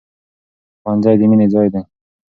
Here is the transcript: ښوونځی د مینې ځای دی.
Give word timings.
ښوونځی 0.81 1.15
د 1.19 1.21
مینې 1.29 1.47
ځای 1.53 1.67
دی. 1.73 1.81